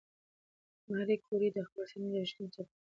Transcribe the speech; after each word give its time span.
ماري 0.89 1.15
کوري 1.25 1.47
د 1.53 1.57
خپلې 1.67 1.85
څېړنې 1.89 2.09
یادښتونه 2.17 2.49
ثبت 2.53 2.67
کړل. 2.67 2.69